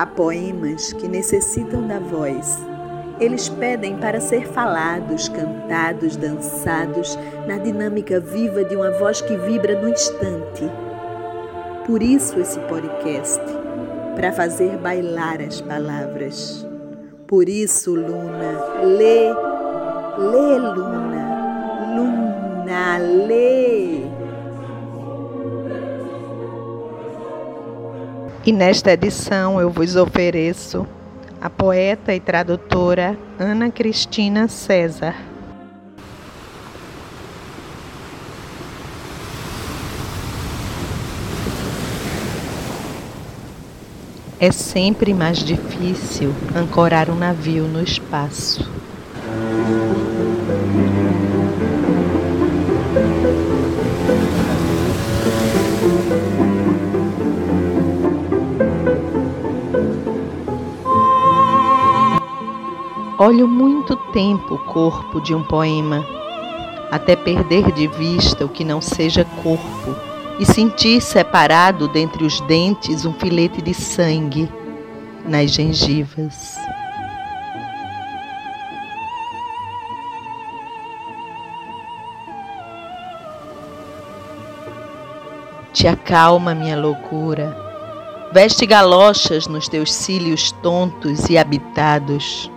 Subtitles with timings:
[0.00, 2.58] Há poemas que necessitam da voz.
[3.20, 9.78] Eles pedem para ser falados, cantados, dançados, na dinâmica viva de uma voz que vibra
[9.78, 10.64] no instante.
[11.86, 13.42] Por isso esse podcast,
[14.16, 16.66] para fazer bailar as palavras.
[17.26, 19.28] Por isso, Luna, lê,
[20.16, 24.09] lê, Luna, Luna, lê.
[28.44, 30.86] E nesta edição eu vos ofereço
[31.42, 35.14] a poeta e tradutora Ana Cristina César.
[44.38, 48.79] É sempre mais difícil ancorar um navio no espaço.
[63.22, 66.02] Olho muito tempo o corpo de um poema,
[66.90, 69.94] até perder de vista o que não seja corpo
[70.38, 74.50] e sentir separado dentre os dentes um filete de sangue
[75.26, 76.56] nas gengivas.
[85.74, 87.54] Te acalma, minha loucura.
[88.32, 92.50] Veste galochas nos teus cílios tontos e habitados.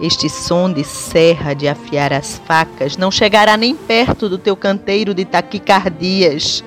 [0.00, 5.12] Este som de serra de afiar as facas não chegará nem perto do teu canteiro
[5.12, 6.62] de taquicardias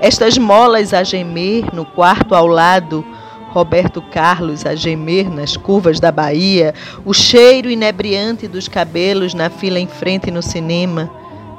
[0.00, 3.04] estas molas a gemer no quarto ao lado,
[3.50, 9.78] Roberto Carlos a gemer nas curvas da Bahia, o cheiro inebriante dos cabelos na fila
[9.78, 11.10] em frente no cinema,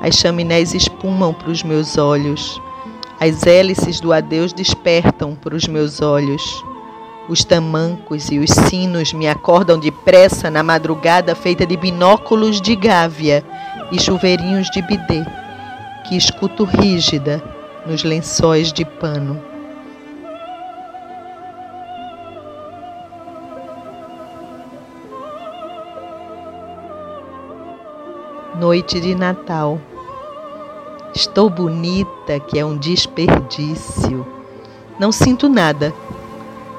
[0.01, 2.59] as chaminés espumam para os meus olhos,
[3.19, 6.63] as hélices do adeus despertam para os meus olhos.
[7.31, 13.41] Os tamancos e os sinos me acordam depressa na madrugada feita de binóculos de gávea
[13.89, 15.23] e chuveirinhos de bidê,
[16.03, 17.41] que escuto rígida
[17.85, 19.41] nos lençóis de pano.
[28.59, 29.79] Noite de Natal.
[31.15, 34.27] Estou bonita, que é um desperdício.
[34.99, 35.93] Não sinto nada.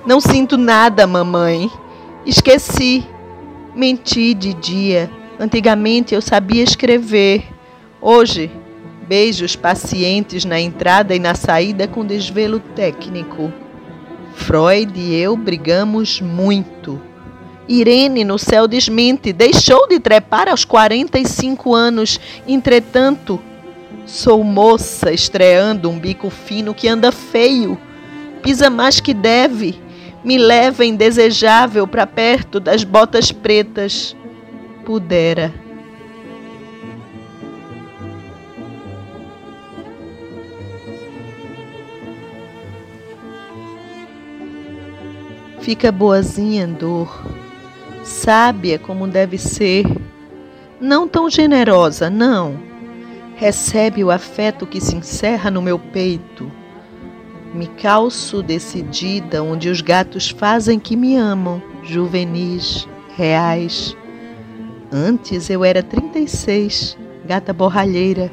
[0.07, 1.71] Não sinto nada, mamãe.
[2.27, 3.07] Esqueci.
[3.75, 5.11] Menti de dia.
[5.39, 7.45] Antigamente eu sabia escrever.
[8.01, 8.51] Hoje
[9.07, 13.53] Beijos pacientes na entrada e na saída com desvelo técnico.
[14.33, 17.01] Freud e eu brigamos muito.
[17.69, 22.19] Irene no céu desmente, deixou de trepar aos 45 anos.
[22.47, 23.41] Entretanto,
[24.07, 27.77] sou moça estreando um bico fino que anda feio,
[28.41, 29.79] pisa mais que deve,
[30.25, 34.17] me leva indesejável para perto das botas pretas.
[34.85, 35.53] Pudera
[45.63, 47.25] Fica boazinha dor,
[48.03, 49.87] sábia como deve ser,
[50.81, 52.59] não tão generosa, não.
[53.37, 56.51] Recebe o afeto que se encerra no meu peito.
[57.55, 63.95] Me calço decidida onde os gatos fazem que me amam, juvenis, reais.
[64.91, 66.97] Antes eu era 36,
[67.27, 68.33] gata borralheira,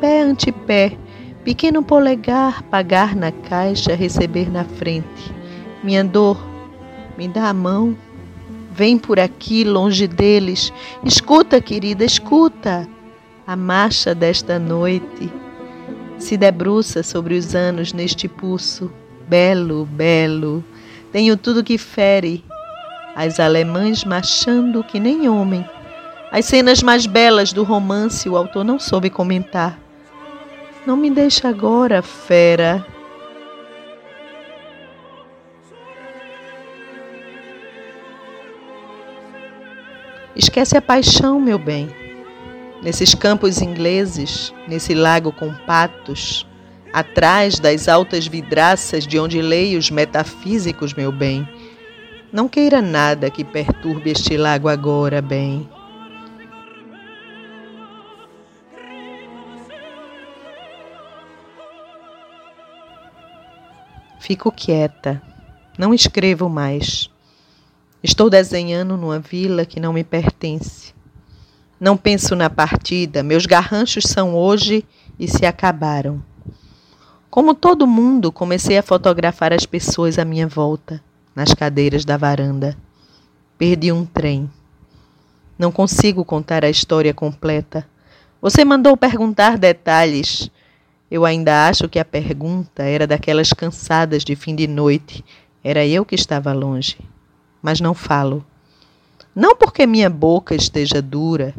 [0.00, 0.98] pé ante pé,
[1.44, 5.32] pequeno polegar, pagar na caixa, receber na frente.
[5.84, 6.44] Minha dor
[7.16, 7.96] me dá a mão.
[8.72, 10.72] Vem por aqui, longe deles.
[11.04, 12.86] Escuta, querida, escuta.
[13.46, 15.32] A marcha desta noite
[16.18, 18.90] se debruça sobre os anos neste pulso.
[19.28, 20.64] Belo, belo.
[21.12, 22.44] Tenho tudo que fere.
[23.14, 25.64] As alemães marchando que nem homem.
[26.30, 29.78] As cenas mais belas do romance o autor não soube comentar.
[30.86, 32.86] Não me deixa agora, fera.
[40.36, 42.05] Esquece a paixão, meu bem.
[42.82, 46.46] Nesses campos ingleses, nesse lago com patos,
[46.92, 51.48] atrás das altas vidraças de onde leio os metafísicos, meu bem.
[52.32, 55.68] Não queira nada que perturbe este lago agora, bem.
[64.18, 65.22] Fico quieta,
[65.78, 67.08] não escrevo mais.
[68.02, 70.95] Estou desenhando numa vila que não me pertence.
[71.78, 74.84] Não penso na partida, meus garranchos são hoje
[75.18, 76.22] e se acabaram.
[77.30, 81.02] Como todo mundo, comecei a fotografar as pessoas à minha volta.
[81.36, 82.74] nas cadeiras da varanda.
[83.58, 84.50] Perdi um trem.
[85.58, 87.86] Não consigo contar a história completa.
[88.40, 90.50] Você mandou perguntar detalhes.
[91.10, 95.22] Eu ainda acho que a pergunta era daquelas cansadas de fim de noite.
[95.62, 96.96] Era eu que estava longe.
[97.60, 98.42] Mas não falo.
[99.36, 101.54] Não porque minha boca esteja dura,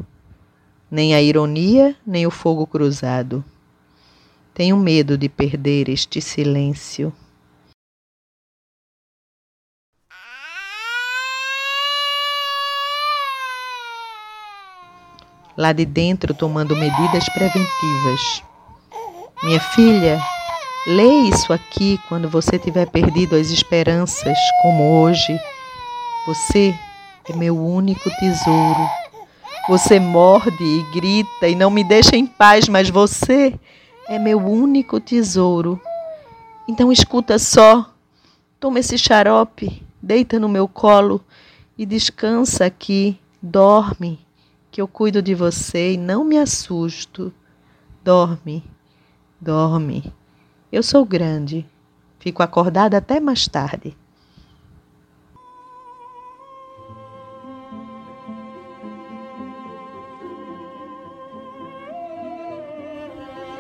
[0.90, 3.46] nem a ironia, nem o fogo cruzado.
[4.52, 7.14] Tenho medo de perder este silêncio.
[15.56, 18.42] Lá de dentro, tomando medidas preventivas.
[19.44, 20.20] Minha filha,
[20.88, 25.40] lê isso aqui quando você tiver perdido as esperanças, como hoje.
[26.26, 26.74] Você
[27.30, 28.90] é meu único tesouro.
[29.68, 33.60] Você morde e grita e não me deixa em paz, mas você
[34.08, 35.80] é meu único tesouro.
[36.68, 37.94] Então escuta só.
[38.60, 41.24] Toma esse xarope, deita no meu colo
[41.78, 43.20] e descansa aqui.
[43.42, 44.20] Dorme,
[44.72, 47.32] que eu cuido de você e não me assusto.
[48.04, 48.64] Dorme,
[49.40, 50.14] dorme.
[50.72, 51.66] Eu sou grande.
[52.20, 53.96] Fico acordada até mais tarde.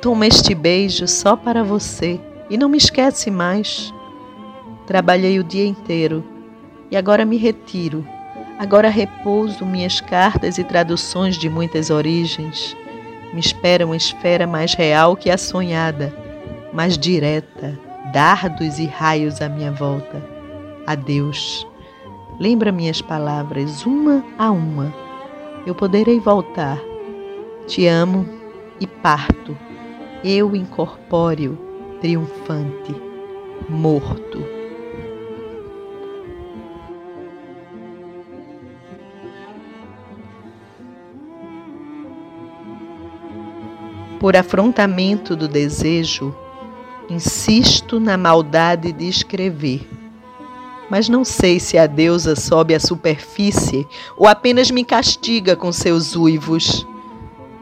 [0.01, 2.19] Toma este beijo só para você
[2.51, 3.91] e não me esquece mais.
[4.85, 6.23] Trabalhei o dia inteiro
[6.91, 8.07] e agora me retiro.
[8.59, 12.77] Agora repouso minhas cartas e traduções de muitas origens.
[13.33, 16.13] Me espera uma esfera mais real que a sonhada,
[16.71, 17.77] mais direta,
[18.13, 20.23] dardos e raios à minha volta.
[20.85, 21.67] Adeus.
[22.39, 24.93] Lembra minhas palavras uma a uma.
[25.65, 26.79] Eu poderei voltar.
[27.65, 28.29] Te amo
[28.79, 29.57] e parto
[30.29, 31.57] eu incorpóreo,
[32.01, 32.93] triunfante,
[33.69, 34.43] morto.
[44.19, 46.35] Por afrontamento do desejo,
[47.09, 49.87] insisto na maldade de escrever.
[50.89, 53.87] Mas não sei se a deusa sobe à superfície
[54.17, 56.85] ou apenas me castiga com seus uivos.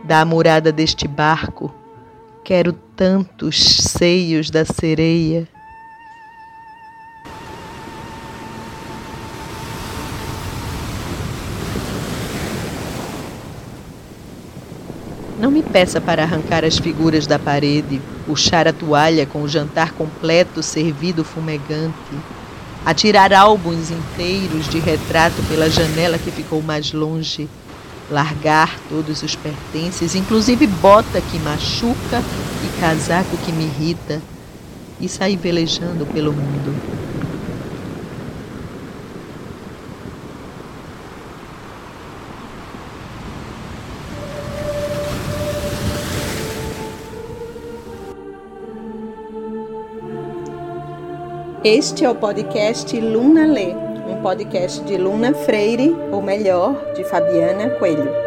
[0.03, 1.73] Da amurada deste barco,
[2.45, 5.47] Quero tantos seios da sereia.
[15.41, 19.93] Não me peça para arrancar as figuras da parede, puxar a toalha com o jantar
[19.93, 21.95] completo servido fumegante,
[22.85, 27.49] atirar álbuns inteiros de retrato pela janela que ficou mais longe
[28.09, 32.21] largar todos os pertences, inclusive bota que machuca
[32.63, 34.21] e casaco que me irrita,
[34.99, 36.73] e sair velejando pelo mundo.
[51.63, 57.69] Este é o podcast Luna Lê um podcast de Luna Freire, ou melhor, de Fabiana
[57.71, 58.24] Coelho.